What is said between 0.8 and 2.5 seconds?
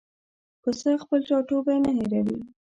خپل ټاټوبی نه هېروي.